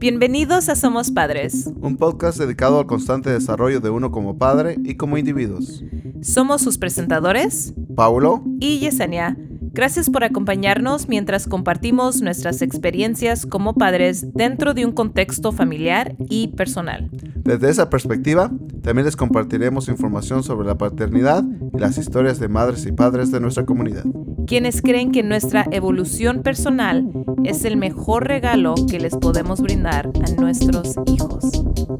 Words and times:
Bienvenidos 0.00 0.68
a 0.68 0.76
Somos 0.76 1.10
Padres. 1.10 1.68
Un 1.80 1.96
podcast 1.96 2.38
dedicado 2.38 2.78
al 2.78 2.86
constante 2.86 3.30
desarrollo 3.30 3.80
de 3.80 3.90
uno 3.90 4.12
como 4.12 4.38
padre 4.38 4.76
y 4.84 4.94
como 4.94 5.18
individuos. 5.18 5.82
Somos 6.22 6.62
sus 6.62 6.78
presentadores, 6.78 7.74
Paulo 7.96 8.44
y 8.60 8.78
Yesenia. 8.78 9.36
Gracias 9.72 10.08
por 10.08 10.22
acompañarnos 10.22 11.08
mientras 11.08 11.48
compartimos 11.48 12.22
nuestras 12.22 12.62
experiencias 12.62 13.44
como 13.44 13.74
padres 13.74 14.32
dentro 14.34 14.72
de 14.72 14.86
un 14.86 14.92
contexto 14.92 15.50
familiar 15.50 16.14
y 16.28 16.48
personal. 16.48 17.10
Desde 17.34 17.68
esa 17.68 17.90
perspectiva, 17.90 18.52
también 18.82 19.04
les 19.04 19.16
compartiremos 19.16 19.88
información 19.88 20.44
sobre 20.44 20.68
la 20.68 20.78
paternidad 20.78 21.42
y 21.74 21.78
las 21.78 21.98
historias 21.98 22.38
de 22.38 22.46
madres 22.46 22.86
y 22.86 22.92
padres 22.92 23.32
de 23.32 23.40
nuestra 23.40 23.66
comunidad. 23.66 24.04
Quienes 24.48 24.80
creen 24.80 25.12
que 25.12 25.22
nuestra 25.22 25.66
evolución 25.72 26.42
personal 26.42 27.06
es 27.44 27.66
el 27.66 27.76
mejor 27.76 28.26
regalo 28.26 28.74
que 28.90 28.98
les 28.98 29.14
podemos 29.14 29.60
brindar 29.60 30.10
a 30.24 30.40
nuestros 30.40 30.94
hijos. 31.04 31.44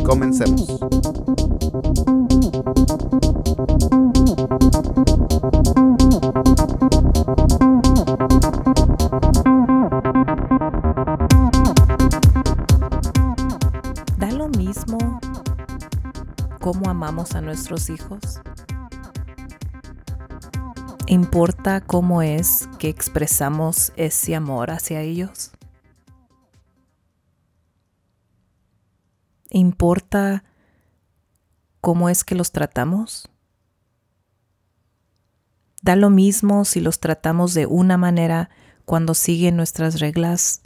Comencemos. 0.02 0.80
¿Da 14.16 14.30
lo 14.30 14.49
mismo 14.49 15.21
cómo 16.60 16.88
amamos 16.88 17.35
a 17.35 17.43
nuestros 17.43 17.91
hijos? 17.91 18.41
¿Importa 21.11 21.80
cómo 21.80 22.21
es 22.21 22.69
que 22.79 22.91
expresamos 22.91 23.95
ese 23.97 24.35
amor 24.37 24.71
hacia 24.71 25.01
ellos? 25.01 25.53
¿Importa 29.49 30.45
cómo 31.80 32.10
es 32.10 32.24
que 32.24 32.35
los 32.35 32.52
tratamos? 32.52 33.27
Da 35.80 35.97
lo 35.97 36.10
mismo 36.10 36.66
si 36.66 36.82
los 36.82 37.01
tratamos 37.01 37.54
de 37.54 37.65
una 37.65 37.97
manera 37.97 38.51
cuando 38.85 39.15
siguen 39.15 39.57
nuestras 39.57 40.01
reglas, 40.01 40.60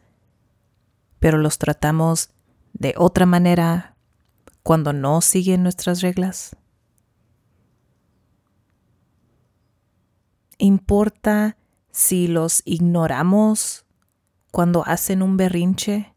pero 1.21 1.39
los 1.39 1.59
tratamos 1.59 2.31
de 2.73 2.95
otra 2.99 3.27
manera 3.27 3.95
cuando 4.65 4.93
no 4.93 5.21
siguen 5.21 5.63
nuestras 5.63 6.01
reglas. 6.01 6.57
¿Importa 10.63 11.57
si 11.91 12.29
los 12.29 12.63
ignoramos 12.65 13.85
cuando 14.53 14.87
hacen 14.87 15.21
un 15.21 15.37
berrinche 15.37 16.15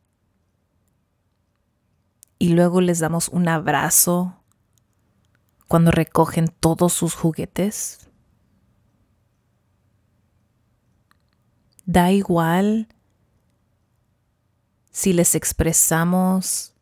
y 2.37 2.49
luego 2.49 2.79
les 2.79 2.99
damos 2.99 3.27
un 3.29 3.47
abrazo 3.47 4.43
cuando 5.67 5.89
recogen 5.89 6.47
todos 6.47 6.93
sus 6.93 7.15
juguetes? 7.15 8.07
Da 11.87 12.11
igual 12.11 12.87
si 14.91 15.13
les 15.13 15.33
expresamos 15.33 16.75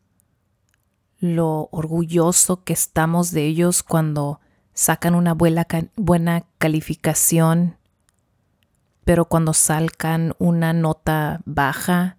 lo 1.18 1.70
orgulloso 1.72 2.66
que 2.66 2.74
estamos 2.74 3.32
de 3.32 3.46
ellos 3.46 3.84
cuando 3.84 4.42
sacan 4.74 5.16
una 5.16 5.34
buena, 5.34 5.68
buena 5.96 6.46
calificación, 6.58 7.78
pero 9.06 9.26
cuando 9.26 9.54
salgan 9.54 10.34
una 10.40 10.74
nota 10.74 11.42
baja, 11.46 12.18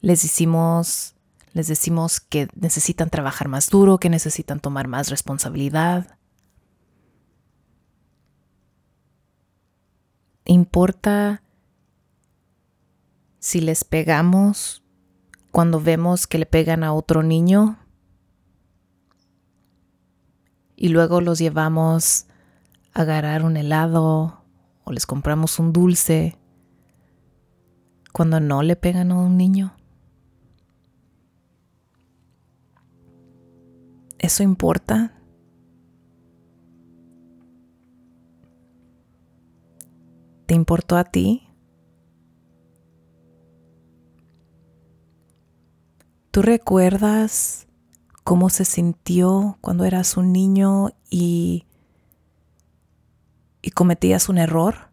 les 0.00 0.22
decimos, 0.22 1.14
les 1.52 1.66
decimos 1.66 2.20
que 2.20 2.48
necesitan 2.54 3.10
trabajar 3.10 3.48
más 3.48 3.70
duro, 3.70 3.98
que 3.98 4.10
necesitan 4.10 4.60
tomar 4.60 4.88
más 4.88 5.10
responsabilidad. 5.10 6.18
Importa 10.44 11.42
si 13.40 13.60
les 13.60 13.84
pegamos 13.84 14.84
cuando 15.50 15.80
vemos 15.80 16.26
que 16.26 16.38
le 16.38 16.46
pegan 16.46 16.84
a 16.84 16.92
otro 16.92 17.22
niño 17.22 17.78
y 20.76 20.88
luego 20.88 21.20
los 21.22 21.38
llevamos 21.38 22.26
a 22.92 23.02
agarrar 23.02 23.44
un 23.44 23.56
helado 23.56 24.44
o 24.84 24.92
les 24.92 25.06
compramos 25.06 25.58
un 25.58 25.72
dulce 25.72 26.36
cuando 28.12 28.38
no 28.40 28.62
le 28.62 28.76
pegan 28.76 29.10
a 29.10 29.18
un 29.18 29.36
niño. 29.36 29.74
¿Eso 34.18 34.42
importa? 34.42 35.12
¿Te 40.46 40.54
importó 40.54 40.96
a 40.96 41.04
ti? 41.04 41.42
¿Tú 46.30 46.42
recuerdas 46.42 47.65
cómo 48.26 48.50
se 48.50 48.64
sintió 48.64 49.56
cuando 49.60 49.84
eras 49.84 50.16
un 50.16 50.32
niño 50.32 50.88
y, 51.08 51.64
y 53.62 53.70
cometías 53.70 54.28
un 54.28 54.38
error? 54.38 54.90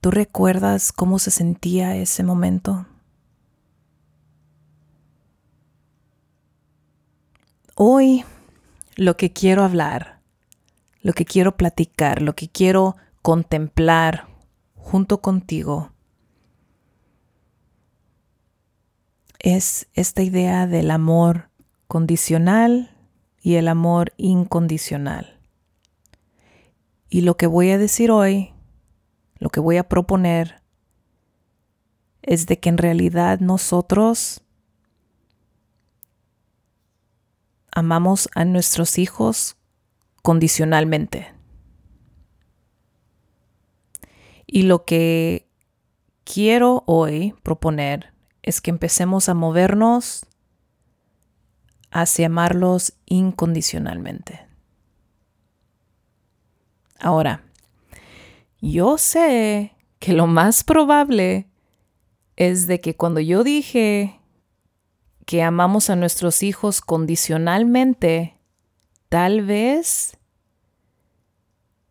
¿Tú 0.00 0.10
recuerdas 0.10 0.90
cómo 0.90 1.20
se 1.20 1.30
sentía 1.30 1.94
ese 1.94 2.24
momento? 2.24 2.86
Hoy 7.76 8.24
lo 8.96 9.16
que 9.16 9.32
quiero 9.32 9.62
hablar, 9.62 10.18
lo 11.02 11.12
que 11.12 11.24
quiero 11.24 11.56
platicar, 11.56 12.20
lo 12.20 12.34
que 12.34 12.48
quiero 12.48 12.96
contemplar 13.22 14.26
junto 14.74 15.20
contigo 15.20 15.92
es 19.40 19.88
esta 19.94 20.22
idea 20.22 20.66
del 20.66 20.90
amor 20.90 21.50
condicional 21.88 22.96
y 23.42 23.54
el 23.56 23.68
amor 23.68 24.12
incondicional. 24.16 25.40
Y 27.08 27.22
lo 27.22 27.36
que 27.36 27.46
voy 27.46 27.70
a 27.70 27.78
decir 27.78 28.10
hoy, 28.10 28.52
lo 29.38 29.48
que 29.48 29.60
voy 29.60 29.78
a 29.78 29.88
proponer, 29.88 30.62
es 32.22 32.46
de 32.46 32.60
que 32.60 32.68
en 32.68 32.78
realidad 32.78 33.40
nosotros 33.40 34.42
amamos 37.72 38.28
a 38.34 38.44
nuestros 38.44 38.98
hijos 38.98 39.56
condicionalmente. 40.22 41.34
Y 44.46 44.62
lo 44.62 44.84
que 44.84 45.48
quiero 46.24 46.84
hoy 46.86 47.34
proponer 47.42 48.12
es 48.42 48.60
que 48.60 48.70
empecemos 48.70 49.28
a 49.28 49.34
movernos 49.34 50.26
hacia 51.90 52.26
amarlos 52.26 52.94
incondicionalmente. 53.06 54.46
Ahora, 56.98 57.42
yo 58.60 58.98
sé 58.98 59.74
que 59.98 60.12
lo 60.12 60.26
más 60.26 60.64
probable 60.64 61.48
es 62.36 62.66
de 62.66 62.80
que 62.80 62.96
cuando 62.96 63.20
yo 63.20 63.42
dije 63.42 64.20
que 65.26 65.42
amamos 65.42 65.90
a 65.90 65.96
nuestros 65.96 66.42
hijos 66.42 66.80
condicionalmente, 66.80 68.38
tal 69.08 69.44
vez 69.44 70.16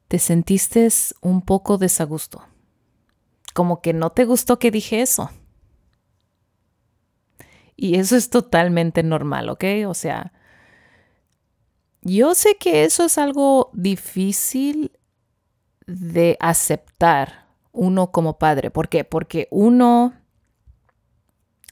te 0.08 0.20
sentiste 0.20 0.88
un 1.22 1.42
poco 1.42 1.78
desagusto. 1.78 2.44
Como 3.54 3.82
que 3.82 3.94
no 3.94 4.12
te 4.12 4.26
gustó 4.26 4.60
que 4.60 4.72
dije 4.72 5.02
eso. 5.02 5.30
Y 7.82 7.96
eso 7.96 8.18
es 8.18 8.30
totalmente 8.30 9.04
normal, 9.04 9.48
¿ok? 9.48 9.64
O 9.88 9.94
sea, 9.94 10.34
yo 12.02 12.36
sé 12.36 12.58
que 12.60 12.84
eso 12.84 13.06
es 13.06 13.18
algo 13.18 13.70
difícil 13.72 14.92
de 15.88 16.36
aceptar 16.42 17.48
uno 17.72 18.12
como 18.12 18.38
padre. 18.38 18.70
¿Por 18.70 18.90
qué? 18.90 19.06
Porque 19.06 19.48
uno 19.50 20.14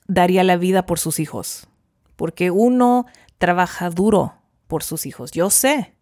daría 0.08 0.46
la 0.46 0.56
vida 0.56 0.86
por 0.86 0.98
sus 0.98 1.20
hijos. 1.20 1.68
Porque 2.16 2.52
uno 2.52 3.06
trabaja 3.38 3.90
duro 3.90 4.36
por 4.68 4.84
sus 4.84 5.06
hijos. 5.06 5.32
Yo 5.32 5.50
sé. 5.50 5.94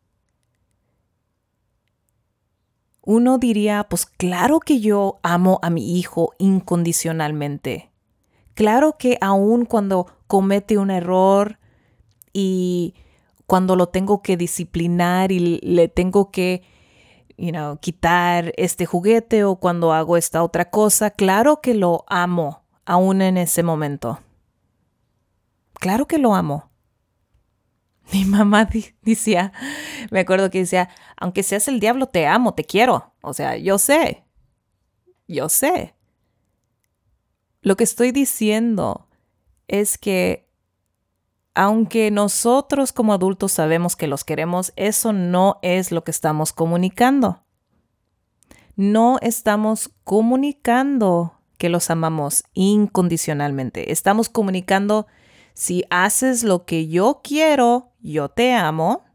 Uno 3.02 3.40
diría, 3.40 3.88
pues 3.90 4.06
claro 4.06 4.60
que 4.60 4.82
yo 4.82 5.20
amo 5.24 5.58
a 5.64 5.72
mi 5.72 5.98
hijo 5.98 6.34
incondicionalmente. 6.38 7.95
Claro 8.56 8.98
que 8.98 9.18
aún 9.22 9.66
cuando 9.66 10.08
comete 10.28 10.78
un 10.78 10.90
error 10.90 11.60
y 12.34 12.96
cuando 13.46 13.76
lo 13.76 13.90
tengo 13.90 14.22
que 14.22 14.38
disciplinar 14.38 15.32
y 15.32 15.60
le 15.60 15.88
tengo 15.88 16.32
que, 16.32 16.64
you 17.38 17.52
know, 17.52 17.78
quitar 17.78 18.54
este 18.58 18.86
juguete 18.86 19.44
o 19.44 19.58
cuando 19.58 19.94
hago 19.94 20.18
esta 20.18 20.42
otra 20.42 20.70
cosa, 20.70 21.12
claro 21.12 21.62
que 21.62 21.74
lo 21.74 22.06
amo 22.08 22.64
aún 22.86 23.22
en 23.22 23.38
ese 23.38 23.62
momento. 23.62 24.20
Claro 25.74 26.08
que 26.08 26.18
lo 26.18 26.34
amo. 26.34 26.72
Mi 28.14 28.24
mamá 28.24 28.70
decía, 29.02 29.52
me 30.12 30.22
acuerdo 30.22 30.50
que 30.50 30.60
decía, 30.60 30.90
aunque 31.18 31.44
seas 31.44 31.68
el 31.68 31.80
diablo, 31.80 32.08
te 32.08 32.26
amo, 32.28 32.54
te 32.54 32.64
quiero. 32.64 33.14
O 33.22 33.34
sea, 33.34 33.58
yo 33.58 33.78
sé, 33.78 34.24
yo 35.28 35.50
sé. 35.50 35.95
Lo 37.66 37.76
que 37.76 37.84
estoy 37.84 38.12
diciendo 38.12 39.08
es 39.68 39.98
que 39.98 40.48
aunque 41.56 42.12
nosotros 42.12 42.94
como 42.94 43.12
adultos 43.12 43.54
sabemos 43.54 43.96
que 43.96 44.06
los 44.06 44.24
queremos, 44.24 44.72
eso 44.76 45.14
no 45.14 45.58
es 45.64 45.92
lo 45.92 46.04
que 46.04 46.12
estamos 46.12 46.54
comunicando. 46.54 47.44
No 48.76 49.18
estamos 49.24 49.90
comunicando 50.04 51.40
que 51.58 51.70
los 51.70 51.90
amamos 51.90 52.44
incondicionalmente. 52.54 53.92
Estamos 53.92 54.30
comunicando 54.30 55.08
si 55.56 55.86
haces 55.90 56.44
lo 56.44 56.66
que 56.66 56.88
yo 56.88 57.22
quiero, 57.24 57.94
yo 58.00 58.30
te 58.30 58.54
amo. 58.54 59.06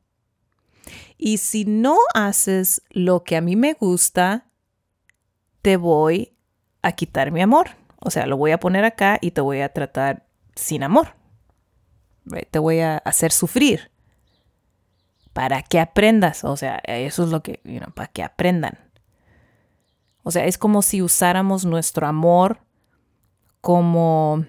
Y 1.17 1.38
si 1.38 1.67
no 1.67 1.99
haces 2.14 2.82
lo 2.91 3.23
que 3.23 3.37
a 3.37 3.43
mí 3.43 3.55
me 3.55 3.75
gusta, 3.75 4.50
te 5.62 5.76
voy 5.76 6.35
a 6.82 6.91
quitar 6.91 7.31
mi 7.31 7.43
amor. 7.43 7.79
O 8.00 8.11
sea, 8.11 8.26
lo 8.26 8.37
voy 8.37 8.50
a 8.50 8.61
poner 8.61 8.85
acá 8.85 9.19
y 9.20 9.31
te 9.31 9.41
voy 9.41 9.61
a 9.61 9.73
tratar 9.73 10.26
sin 10.55 10.82
amor. 10.82 11.14
Te 12.50 12.58
voy 12.58 12.81
a 12.81 12.99
hacer 12.99 13.32
sufrir. 13.32 13.91
Para 15.32 15.62
que 15.62 15.79
aprendas. 15.79 16.44
O 16.44 16.56
sea, 16.56 16.81
eso 16.85 17.25
es 17.25 17.31
lo 17.31 17.43
que, 17.43 17.61
para 17.94 18.08
que 18.08 18.23
aprendan. 18.23 18.79
O 20.23 20.31
sea, 20.31 20.44
es 20.47 20.58
como 20.58 20.82
si 20.82 21.02
usáramos 21.02 21.64
nuestro 21.64 22.06
amor 22.06 22.61
como 23.61 24.44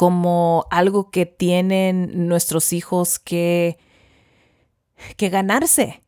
como 0.00 0.64
algo 0.70 1.10
que 1.10 1.26
tienen 1.26 2.26
nuestros 2.26 2.72
hijos 2.72 3.18
que, 3.18 3.78
que 5.18 5.28
ganarse. 5.28 6.02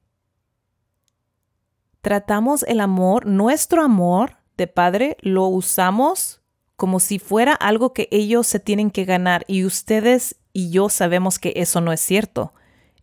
Tratamos 2.01 2.63
el 2.63 2.81
amor, 2.81 3.27
nuestro 3.27 3.83
amor 3.83 4.39
de 4.57 4.67
padre, 4.67 5.17
lo 5.21 5.47
usamos 5.47 6.43
como 6.77 7.01
si 7.01 7.19
fuera 7.19 7.55
algo 7.55 7.93
que 7.93 8.09
ellos 8.11 8.47
se 8.47 8.59
tienen 8.59 8.91
que 8.91 9.05
ganar 9.05 9.45
y 9.47 9.65
ustedes 9.65 10.37
y 10.53 10.71
yo 10.71 10.89
sabemos 10.89 11.39
que 11.39 11.53
eso 11.57 11.81
no 11.81 11.93
es 11.93 12.01
cierto. 12.01 12.53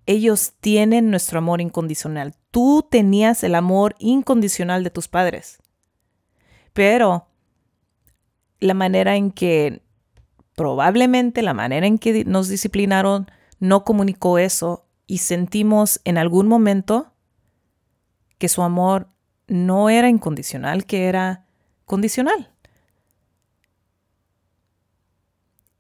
Ellos 0.06 0.54
tienen 0.60 1.10
nuestro 1.12 1.40
amor 1.40 1.62
incondicional. 1.62 2.36
Tú 2.52 2.88
tenías 2.90 3.44
el 3.44 3.56
amor 3.56 3.96
incondicional 4.00 4.84
de 4.84 4.90
tus 4.90 5.08
padres. 5.08 5.60
Pero 6.74 7.28
la 8.60 8.74
manera 8.74 9.16
en 9.16 9.32
que 9.32 9.82
probablemente 10.56 11.42
la 11.42 11.54
manera 11.54 11.88
en 11.88 11.98
que 11.98 12.26
nos 12.26 12.50
disciplinaron 12.50 13.32
no 13.60 13.84
comunicó 13.84 14.38
eso 14.38 14.86
y 15.08 15.20
sentimos 15.20 16.02
en 16.04 16.18
algún 16.18 16.48
momento 16.48 17.14
que 18.38 18.50
su 18.50 18.62
amor 18.62 19.10
no 19.50 19.90
era 19.90 20.10
incondicional, 20.10 20.86
que 20.86 21.08
era 21.08 21.46
condicional. 21.86 22.52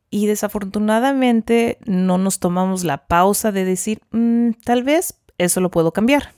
Y 0.10 0.25
desafortunadamente 0.25 1.77
no 1.86 2.18
nos 2.18 2.39
tomamos 2.39 2.83
la 2.83 3.07
pausa 3.07 3.51
de 3.51 3.63
decir, 3.63 4.01
mm, 4.12 4.51
tal 4.66 4.83
vez 4.83 5.19
eso 5.38 5.62
lo 5.62 5.71
puedo 5.71 5.94
cambiar. 5.94 6.33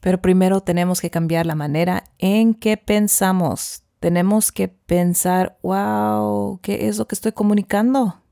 Pero 0.00 0.20
primero 0.22 0.62
tenemos 0.62 1.00
que 1.00 1.10
cambiar 1.10 1.44
la 1.44 1.54
manera 1.54 2.04
en 2.18 2.54
que 2.54 2.78
pensamos 2.78 3.84
tenemos 4.00 4.50
que 4.50 4.68
pensar, 4.68 5.58
wow, 5.62 6.58
¿qué 6.62 6.88
es 6.88 6.96
lo 6.96 7.06
que 7.06 7.14
estoy 7.14 7.32
comunicando? 7.32 8.22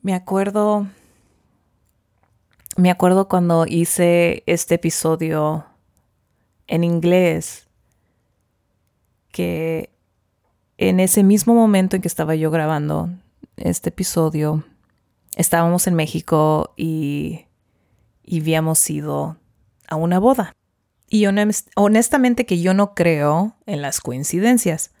Me 0.00 0.14
acuerdo, 0.14 0.86
me 2.78 2.92
acuerdo 2.92 3.26
cuando 3.26 3.66
hice 3.66 4.44
este 4.46 4.76
episodio 4.76 5.66
en 6.68 6.84
inglés, 6.84 7.66
que 9.32 9.90
en 10.76 11.00
ese 11.00 11.24
mismo 11.24 11.54
momento 11.54 11.96
en 11.96 12.02
que 12.02 12.08
estaba 12.08 12.36
yo 12.36 12.52
grabando 12.52 13.10
este 13.56 13.88
episodio, 13.88 14.62
estábamos 15.34 15.88
en 15.88 15.94
México 15.94 16.72
y, 16.76 17.46
y 18.24 18.40
habíamos 18.42 18.88
ido 18.88 19.38
a 19.88 19.96
una 19.96 20.20
boda. 20.20 20.52
Y 21.08 21.26
honestamente 21.74 22.46
que 22.46 22.60
yo 22.60 22.74
no 22.74 22.94
creo 22.94 23.56
en 23.66 23.82
las 23.82 24.00
coincidencias. 24.00 24.92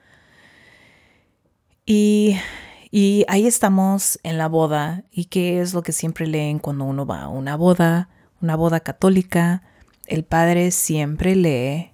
Y, 1.86 2.38
y 2.90 3.24
ahí 3.28 3.46
estamos 3.46 4.18
en 4.22 4.38
la 4.38 4.48
boda. 4.48 5.04
¿Y 5.10 5.26
qué 5.26 5.60
es 5.60 5.74
lo 5.74 5.82
que 5.82 5.92
siempre 5.92 6.26
leen 6.26 6.58
cuando 6.58 6.84
uno 6.84 7.04
va 7.06 7.22
a 7.22 7.28
una 7.28 7.56
boda? 7.56 8.08
Una 8.40 8.56
boda 8.56 8.80
católica. 8.80 9.62
El 10.06 10.24
padre 10.24 10.70
siempre 10.70 11.36
lee 11.36 11.92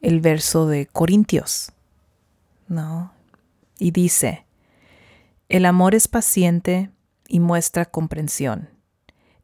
el 0.00 0.20
verso 0.20 0.66
de 0.66 0.86
Corintios. 0.86 1.72
¿No? 2.68 3.12
Y 3.78 3.90
dice, 3.90 4.46
el 5.48 5.64
amor 5.64 5.94
es 5.94 6.08
paciente 6.08 6.90
y 7.26 7.40
muestra 7.40 7.86
comprensión. 7.86 8.70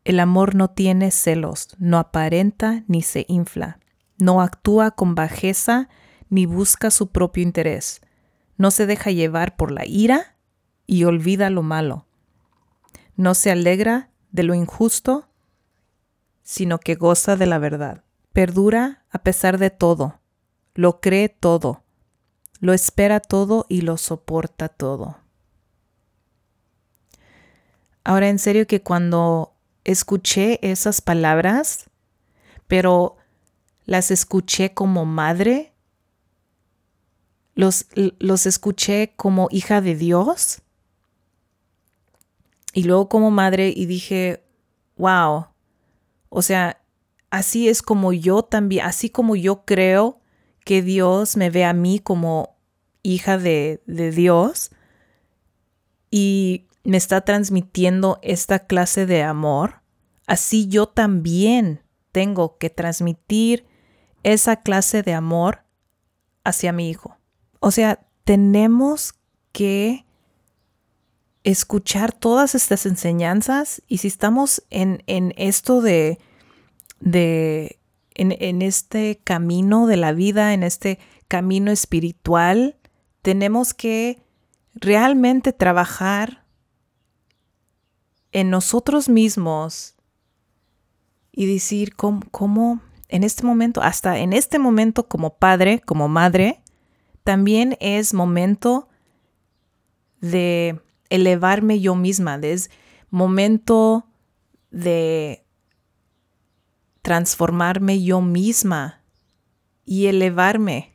El 0.05 0.21
amor 0.21 0.55
no 0.55 0.69
tiene 0.69 1.11
celos, 1.11 1.69
no 1.79 1.99
aparenta 1.99 2.85
ni 2.87 3.03
se 3.03 3.27
infla, 3.29 3.79
no 4.19 4.41
actúa 4.41 4.93
con 4.93 5.15
bajeza 5.15 5.89
ni 6.31 6.47
busca 6.47 6.91
su 6.91 7.11
propio 7.11 7.43
interés, 7.43 8.01
no 8.57 8.71
se 8.71 8.87
deja 8.87 9.11
llevar 9.11 9.57
por 9.57 9.71
la 9.71 9.85
ira 9.85 10.38
y 10.89 11.05
olvida 11.05 11.51
lo 11.51 11.63
malo. 11.63 12.07
No 13.15 13.35
se 13.35 13.53
alegra 13.53 14.11
de 14.33 14.43
lo 14.43 14.55
injusto, 14.55 15.29
sino 16.43 16.81
que 16.81 16.95
goza 16.95 17.37
de 17.37 17.47
la 17.47 17.59
verdad. 17.59 18.05
Perdura 18.33 19.05
a 19.11 19.19
pesar 19.19 19.59
de 19.59 19.71
todo, 19.71 20.19
lo 20.75 21.01
cree 21.01 21.29
todo, 21.29 21.85
lo 22.59 22.73
espera 22.73 23.21
todo 23.21 23.67
y 23.69 23.83
lo 23.83 23.99
soporta 23.99 24.69
todo. 24.69 25.19
Ahora 28.03 28.31
en 28.31 28.39
serio 28.39 28.67
que 28.67 28.83
cuando 28.83 29.55
escuché 29.85 30.59
esas 30.63 31.03
palabras, 31.03 31.91
pero 32.67 33.17
las 33.85 34.11
escuché 34.11 34.73
como 34.73 35.05
madre, 35.05 35.75
los, 37.55 37.87
los 37.95 38.47
escuché 38.47 39.13
como 39.17 39.49
hija 39.51 39.83
de 39.83 39.95
Dios 39.95 40.63
y 42.73 42.85
luego 42.85 43.09
como 43.09 43.31
madre 43.31 43.73
y 43.75 43.87
dije, 43.87 44.45
wow, 44.97 45.47
o 46.29 46.43
sea, 46.43 46.83
así 47.31 47.69
es 47.69 47.83
como 47.83 48.13
yo 48.13 48.43
también, 48.43 48.87
así 48.87 49.11
como 49.11 49.37
yo 49.37 49.65
creo 49.65 50.21
que 50.65 50.83
Dios 50.83 51.37
me 51.37 51.51
ve 51.51 51.65
a 51.65 51.73
mí 51.73 51.99
como 51.99 52.57
hija 53.03 53.39
de, 53.39 53.83
de 53.87 54.11
Dios 54.11 54.71
y 56.11 56.67
me 56.85 56.97
está 56.97 57.23
transmitiendo 57.23 58.19
esta 58.23 58.61
clase 58.61 59.07
de 59.07 59.23
amor, 59.23 59.81
así 60.27 60.69
yo 60.69 60.87
también 60.87 61.83
tengo 62.13 62.59
que 62.59 62.71
transmitir 62.71 63.67
esa 64.23 64.57
clase 64.57 65.03
de 65.03 65.15
amor 65.15 65.65
hacia 66.45 66.73
mi 66.73 66.91
hijo. 66.91 67.17
O 67.61 67.71
sea, 67.71 68.07
tenemos 68.25 69.15
que 69.53 70.05
escuchar 71.45 72.13
todas 72.13 72.55
estas 72.55 72.87
enseñanzas 72.87 73.83
y 73.87 73.99
si 73.99 74.09
estamos 74.09 74.63
en, 74.71 75.03
esto 75.37 75.81
de, 75.81 76.19
de 77.01 77.79
en, 78.15 78.37
en 78.39 78.63
este 78.63 79.21
camino 79.25 79.87
de 79.87 79.97
la 79.97 80.13
vida, 80.13 80.53
en 80.53 80.63
este 80.63 80.99
camino 81.29 81.71
espiritual, 81.71 82.77
tenemos 83.23 83.75
que 83.75 84.23
realmente 84.75 85.53
trabajar 85.53 86.45
en 88.33 88.51
nosotros 88.51 89.09
mismos 89.09 89.95
y 91.33 91.47
decir 91.47 91.95
cómo, 91.95 92.81
en 93.09 93.25
este 93.25 93.45
momento, 93.45 93.81
hasta 93.83 94.19
en 94.19 94.33
este 94.33 94.59
momento 94.59 95.09
como 95.09 95.37
padre, 95.37 95.81
como 95.81 96.09
madre, 96.09 96.63
también 97.23 97.77
es 97.81 98.13
momento 98.13 98.89
de 100.21 100.81
elevarme 101.11 101.81
yo 101.81 101.95
misma, 101.95 102.37
es 102.43 102.71
momento 103.11 104.07
de 104.71 105.45
transformarme 107.03 108.03
yo 108.03 108.21
misma 108.21 109.03
y 109.85 110.07
elevarme. 110.07 110.95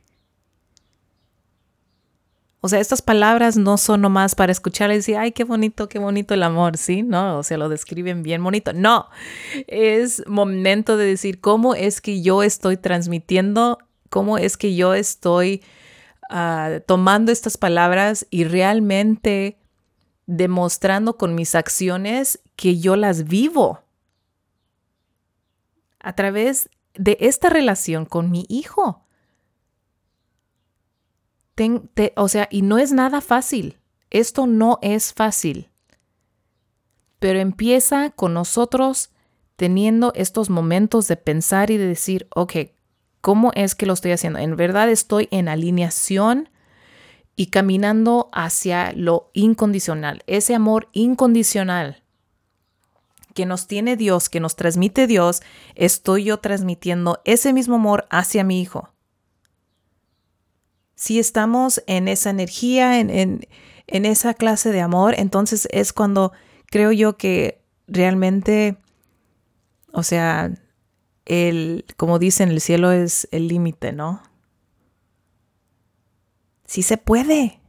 O 2.60 2.68
sea, 2.68 2.80
estas 2.80 3.02
palabras 3.02 3.58
no 3.58 3.76
son 3.76 4.00
nomás 4.00 4.34
para 4.34 4.50
escuchar 4.50 4.90
y 4.90 4.94
decir, 4.94 5.18
ay, 5.18 5.32
qué 5.32 5.44
bonito, 5.44 5.86
qué 5.86 5.98
bonito 5.98 6.32
el 6.32 6.42
amor, 6.42 6.78
¿sí? 6.78 7.02
No, 7.02 7.38
o 7.38 7.42
sea, 7.42 7.58
lo 7.58 7.68
describen 7.68 8.22
bien 8.22 8.42
bonito. 8.42 8.72
No, 8.72 9.08
es 9.66 10.26
momento 10.26 10.96
de 10.96 11.04
decir 11.04 11.42
cómo 11.42 11.74
es 11.74 12.00
que 12.00 12.22
yo 12.22 12.42
estoy 12.42 12.78
transmitiendo, 12.78 13.78
cómo 14.08 14.38
es 14.38 14.56
que 14.56 14.74
yo 14.74 14.94
estoy 14.94 15.62
ah, 16.30 16.78
tomando 16.86 17.32
estas 17.32 17.58
palabras 17.58 18.26
y 18.30 18.44
realmente 18.44 19.58
demostrando 20.26 21.16
con 21.16 21.34
mis 21.34 21.54
acciones 21.54 22.40
que 22.56 22.78
yo 22.78 22.96
las 22.96 23.24
vivo 23.24 23.80
a 26.00 26.14
través 26.14 26.68
de 26.94 27.16
esta 27.20 27.50
relación 27.50 28.04
con 28.04 28.30
mi 28.30 28.46
hijo 28.48 29.04
o 32.16 32.28
sea, 32.28 32.48
y 32.50 32.62
no 32.62 32.78
es 32.78 32.92
nada 32.92 33.20
fácil. 33.20 33.78
Esto 34.10 34.46
no 34.46 34.78
es 34.82 35.12
fácil. 35.12 35.70
Pero 37.18 37.38
empieza 37.38 38.10
con 38.10 38.34
nosotros 38.34 39.10
teniendo 39.56 40.12
estos 40.14 40.50
momentos 40.50 41.06
de 41.08 41.16
pensar 41.16 41.70
y 41.70 41.76
de 41.76 41.86
decir, 41.86 42.26
ok, 42.34 42.52
¿cómo 43.20 43.52
es 43.54 43.74
que 43.74 43.86
lo 43.86 43.92
estoy 43.92 44.12
haciendo? 44.12 44.40
En 44.40 44.56
verdad 44.56 44.90
estoy 44.90 45.28
en 45.30 45.48
alineación 45.48 46.48
y 47.36 47.46
caminando 47.46 48.28
hacia 48.32 48.92
lo 48.92 49.30
incondicional, 49.32 50.22
ese 50.26 50.54
amor 50.54 50.88
incondicional 50.92 52.02
que 53.34 53.46
nos 53.46 53.66
tiene 53.66 53.96
Dios, 53.96 54.28
que 54.28 54.38
nos 54.38 54.54
transmite 54.54 55.06
Dios, 55.06 55.42
estoy 55.74 56.24
yo 56.24 56.38
transmitiendo 56.38 57.20
ese 57.24 57.52
mismo 57.52 57.76
amor 57.76 58.06
hacia 58.10 58.44
mi 58.44 58.60
hijo 58.60 58.94
si 61.04 61.18
estamos 61.18 61.82
en 61.86 62.08
esa 62.08 62.30
energía, 62.30 62.98
en, 62.98 63.46
esa 63.86 64.34
clase 64.34 64.72
de 64.72 64.80
amor, 64.80 65.14
entonces 65.18 65.68
es 65.70 65.92
cuando 65.92 66.32
creo 66.70 66.92
yo 66.92 67.16
que 67.16 67.60
realmente, 67.86 68.78
o 69.92 70.02
sea, 70.02 70.50
el, 71.26 71.84
como 71.96 72.18
dicen, 72.18 72.50
el 72.50 72.60
cielo 72.60 72.92
es 72.92 73.28
el 73.32 73.48
límite, 73.48 73.92
¿no? 73.92 74.22
Sí 76.64 76.82
se 76.82 76.96
puede. 76.96 77.60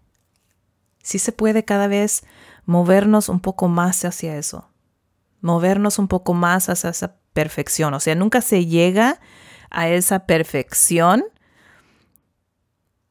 Sí 1.04 1.20
se 1.20 1.32
puede 1.32 1.66
cada 1.66 1.88
vez 1.88 2.24
movernos 2.66 3.30
un 3.30 3.40
poco 3.40 3.68
más 3.68 4.04
hacia 4.06 4.38
eso. 4.38 4.70
Movernos 5.42 6.00
un 6.00 6.08
poco 6.08 6.34
más 6.34 6.70
hacia 6.70 6.90
esa 6.90 7.16
perfección. 7.34 7.94
O 7.94 8.00
sea, 8.00 8.16
nunca 8.16 8.42
se 8.42 8.66
llega 8.66 9.20
a 9.70 9.90
esa 9.90 10.25
perfección, 10.25 11.25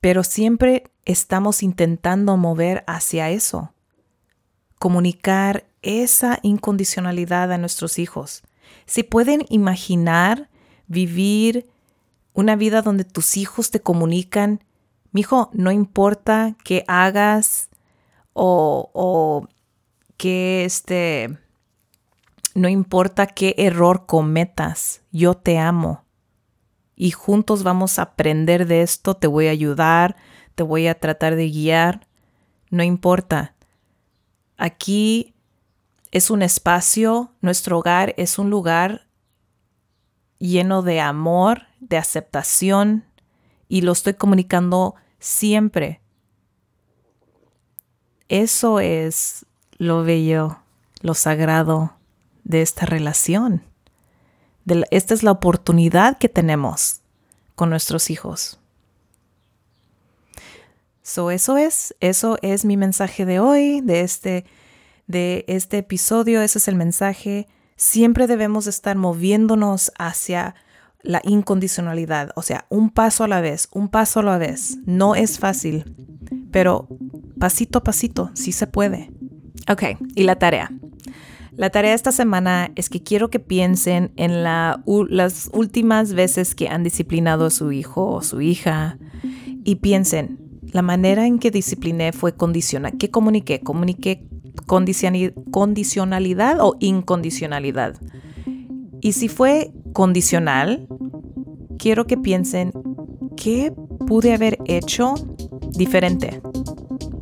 pero 0.01 0.25
siempre 0.25 0.91
estamos 1.05 1.63
intentando 1.63 2.37
mover 2.37 2.85
hacia 2.87 3.31
eso, 3.31 3.73
comunicar 4.79 5.67
esa 5.83 6.39
incondicionalidad 6.43 7.53
a 7.53 7.59
nuestros 7.59 7.99
hijos. 7.99 8.43
Si 8.87 9.03
pueden 9.03 9.45
imaginar 9.51 10.49
vivir 10.87 11.69
una 12.33 12.57
vida 12.57 12.83
donde 12.83 13.05
tus 13.05 13.37
hijos 13.37 13.71
te 13.71 13.81
comunican, 13.81 14.65
mi 15.15 15.21
hijo, 15.23 15.49
no 15.53 15.71
importa 15.71 16.57
qué 16.65 16.85
hagas 16.89 17.71
o, 18.33 18.91
o 18.93 19.49
que 20.17 20.65
este, 20.65 21.39
no 22.55 22.69
importa 22.69 23.29
qué 23.29 23.55
error 23.57 24.07
cometas, 24.07 25.03
yo 25.13 25.35
te 25.35 25.59
amo 25.59 26.05
y 26.97 27.11
juntos 27.11 27.63
vamos 27.63 27.99
a 27.99 28.03
aprender 28.03 28.67
de 28.67 28.83
esto, 28.83 29.15
te 29.15 29.27
voy 29.27 29.47
a 29.47 29.53
ayudar, 29.53 30.17
te 30.55 30.63
voy 30.63 30.87
a 30.87 30.99
tratar 30.99 31.37
de 31.37 31.49
guiar, 31.49 32.07
no 32.71 32.83
importa. 32.83 33.55
Aquí 34.57 35.35
es 36.11 36.31
un 36.31 36.43
espacio, 36.43 37.33
nuestro 37.41 37.79
hogar 37.79 38.15
es 38.17 38.39
un 38.39 38.51
lugar 38.51 39.07
lleno 40.39 40.83
de 40.83 41.01
amor, 41.01 41.63
de 41.81 41.97
aceptación 41.97 43.05
y 43.69 43.81
lo 43.81 43.93
estoy 43.93 44.15
comunicando 44.15 44.95
siempre. 45.25 46.01
Eso 48.29 48.81
es 48.81 49.47
lo 49.79 50.03
bello, 50.03 50.59
lo 51.01 51.15
sagrado 51.15 51.97
de 52.45 52.63
esta 52.63 52.87
relación 52.87 53.63
esta 54.91 55.15
es 55.15 55.23
la 55.23 55.31
oportunidad 55.31 56.19
que 56.19 56.29
tenemos 56.29 57.01
con 57.55 57.71
nuestros 57.71 58.11
hijos. 58.11 58.59
So, 61.03 61.31
eso 61.31 61.59
es, 61.59 61.95
eso 62.01 62.39
es 62.41 62.65
mi 62.65 62.77
mensaje 62.77 63.27
de 63.27 63.39
hoy, 63.39 63.83
de 63.83 64.01
este, 64.01 64.47
de 65.07 65.45
este 65.49 65.79
episodio. 65.79 66.41
Ese 66.41 66.59
es 66.59 66.69
el 66.69 66.77
mensaje. 66.77 67.47
Siempre 67.77 68.27
debemos 68.27 68.67
estar 68.67 68.97
moviéndonos 68.97 69.93
hacia 69.99 70.55
la 71.05 71.21
incondicionalidad, 71.23 72.31
o 72.35 72.43
sea, 72.43 72.67
un 72.71 72.91
paso 72.91 73.25
a 73.25 73.29
la 73.29 73.41
vez, 73.41 73.69
un 73.73 73.89
paso 73.89 74.21
a 74.21 74.23
la 74.25 74.39
vez. 74.39 74.79
No 74.87 75.15
es 75.15 75.39
fácil, 75.39 75.95
pero 76.51 76.89
pasito 77.39 77.79
a 77.79 77.85
pasito, 77.85 78.31
sí 78.35 78.53
se 78.53 78.67
puede. 78.67 79.13
Ok, 79.71 79.83
y 80.15 80.25
la 80.25 80.37
tarea. 80.37 80.73
La 81.57 81.71
tarea 81.71 81.95
esta 81.95 82.11
semana 82.11 82.73
es 82.75 82.89
que 82.89 83.03
quiero 83.03 83.31
que 83.31 83.39
piensen 83.39 84.13
en 84.17 84.43
las 84.43 85.51
últimas 85.53 86.13
veces 86.13 86.57
que 86.57 86.69
han 86.69 86.83
disciplinado 86.83 87.47
a 87.47 87.51
su 87.51 87.71
hijo 87.71 88.07
o 88.11 88.23
su 88.23 88.41
hija 88.41 88.99
y 89.63 89.77
piensen, 89.77 90.41
la 90.73 90.83
manera 90.83 91.27
en 91.27 91.39
que 91.39 91.53
discipliné 91.53 92.13
fue 92.13 92.35
condicional. 92.35 92.95
¿Qué 92.99 93.11
comuniqué? 93.11 93.61
¿Comuniqué 93.61 94.27
condicionalidad 94.67 96.61
o 96.61 96.77
incondicionalidad? 96.81 98.01
Y 99.05 99.13
si 99.13 99.29
fue 99.29 99.71
condicional, 99.93 100.89
quiero 101.79 102.07
que 102.07 102.17
piensen, 102.17 102.73
¿qué 103.37 103.71
pude 104.07 104.33
haber 104.33 104.59
hecho 104.65 105.13
diferente 105.73 106.41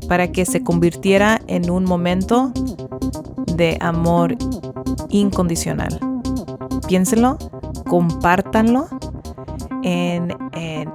para 0.09 0.31
que 0.31 0.47
se 0.47 0.63
convirtiera 0.63 1.41
en 1.49 1.71
un 1.71 1.85
momento 1.85 2.53
de 3.57 3.79
amor 3.81 4.37
incondicional. 5.11 5.99
Piénsenlo, 6.87 7.37
compártanlo 7.89 8.87
en, 9.83 10.33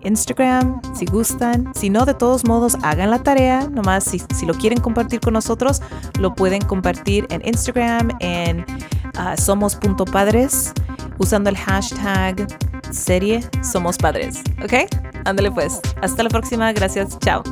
Instagram 0.03 0.79
si 0.95 1.05
gustan. 1.05 1.73
Si 1.75 1.89
no, 1.89 2.05
de 2.05 2.13
todos 2.13 2.47
modos, 2.47 2.77
hagan 2.81 3.11
la 3.11 3.23
tarea. 3.23 3.67
Nomás 3.69 4.05
si, 4.05 4.21
si 4.33 4.45
lo 4.45 4.53
quieren 4.53 4.79
compartir 4.79 5.19
con 5.19 5.33
nosotros, 5.33 5.81
lo 6.17 6.33
pueden 6.33 6.61
compartir 6.61 7.27
en 7.29 7.45
Instagram, 7.45 8.11
en 8.21 8.65
uh, 9.17 9.39
somos.padres, 9.39 10.73
usando 11.17 11.49
el 11.49 11.57
hashtag 11.57 12.47
serie 12.91 13.41
Somos 13.63 13.97
Padres. 13.97 14.41
¿Ok? 14.63 14.89
Ándale 15.25 15.51
pues. 15.51 15.79
Hasta 16.01 16.23
la 16.23 16.29
próxima. 16.29 16.71
Gracias. 16.73 17.17
Chao. 17.19 17.43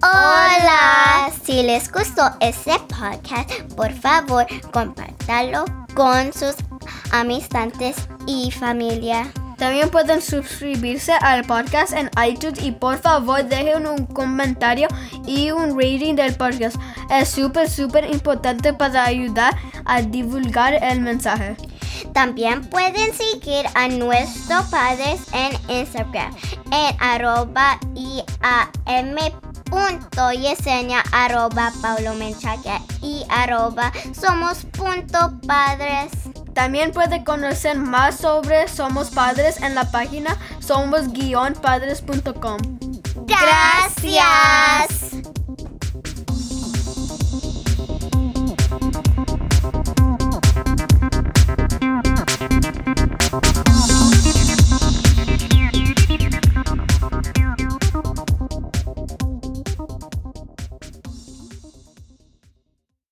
Hola, 0.00 1.30
si 1.44 1.62
les 1.62 1.90
gustó 1.90 2.22
este 2.40 2.72
podcast, 2.88 3.50
por 3.74 3.92
favor, 3.92 4.46
compártalo 4.72 5.64
con 5.94 6.32
sus 6.32 6.54
amistades 7.10 8.08
y 8.26 8.50
familia. 8.50 9.30
También 9.58 9.90
pueden 9.90 10.22
suscribirse 10.22 11.12
al 11.12 11.44
podcast 11.44 11.92
en 11.92 12.10
iTunes 12.24 12.62
y 12.62 12.70
por 12.70 12.98
favor 12.98 13.44
dejen 13.44 13.86
un 13.86 14.06
comentario 14.06 14.86
y 15.26 15.50
un 15.50 15.70
rating 15.70 16.14
del 16.14 16.34
podcast. 16.36 16.76
Es 17.10 17.28
súper, 17.28 17.68
súper 17.68 18.08
importante 18.10 18.72
para 18.72 19.04
ayudar 19.04 19.56
a 19.84 20.00
divulgar 20.00 20.74
el 20.74 21.00
mensaje. 21.00 21.56
También 22.14 22.64
pueden 22.70 23.12
seguir 23.12 23.66
a 23.74 23.88
nuestros 23.88 24.66
padres 24.66 25.20
en 25.32 25.52
Instagram 25.68 26.34
en 26.70 26.96
arroba 27.00 27.78
IAM 27.94 29.16
punto 29.64 30.32
Yesenia 30.32 31.02
arroba 31.12 31.72
Paulo 31.82 32.14
y 33.02 33.24
arroba 33.28 33.92
somos 34.12 34.64
punto 34.72 35.32
padres. 35.46 36.10
También 36.58 36.90
puede 36.90 37.22
conocer 37.22 37.78
más 37.78 38.16
sobre 38.16 38.66
Somos 38.66 39.10
Padres 39.10 39.62
en 39.62 39.76
la 39.76 39.92
página 39.92 40.36
somos-padres.com. 40.58 42.58
Gracias. 43.28 44.97